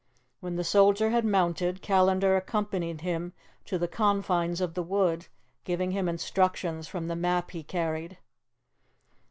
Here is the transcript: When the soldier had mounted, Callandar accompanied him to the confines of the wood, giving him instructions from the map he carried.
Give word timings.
When 0.39 0.55
the 0.55 0.63
soldier 0.63 1.11
had 1.11 1.25
mounted, 1.25 1.83
Callandar 1.83 2.35
accompanied 2.35 3.01
him 3.01 3.33
to 3.65 3.77
the 3.77 3.87
confines 3.87 4.59
of 4.59 4.73
the 4.73 4.81
wood, 4.81 5.27
giving 5.63 5.91
him 5.91 6.09
instructions 6.09 6.87
from 6.87 7.07
the 7.07 7.15
map 7.15 7.51
he 7.51 7.61
carried. 7.61 8.17